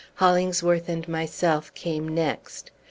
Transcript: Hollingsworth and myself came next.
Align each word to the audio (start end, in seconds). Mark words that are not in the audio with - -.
Hollingsworth 0.15 0.89
and 0.89 1.07
myself 1.07 1.71
came 1.75 2.07
next. 2.07 2.71